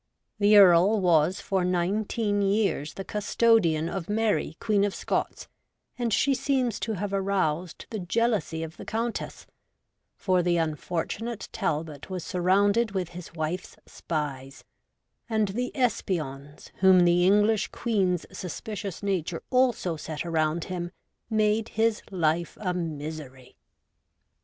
[0.39, 5.47] The Earl was for nineteen years the custodian of Mary, Queen of Scots,
[5.95, 9.45] and she seems to have aroused the jealousy of the Countess,
[10.15, 14.63] for the unfortunate Talbot was surrounded with his wife's spies,
[15.29, 20.89] and the espions whom the English Queen's suspicious nature also set around him
[21.29, 23.55] made his life a misery.